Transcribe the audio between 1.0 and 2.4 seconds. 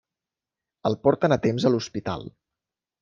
porten a temps a l'hospital.